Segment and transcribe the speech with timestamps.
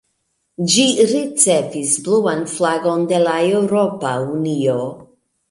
[0.75, 4.81] Ĝi ricevis bluan flagon de la Eŭropa Unio.